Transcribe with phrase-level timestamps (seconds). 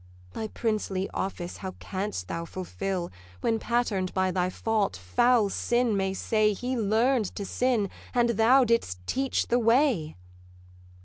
[0.33, 3.11] Thy princely office how canst thou fulfill,
[3.41, 8.63] When, pattern'd by thy fault, foul sin may say He learn'd to sin, and thou
[8.63, 10.15] didst teach the way?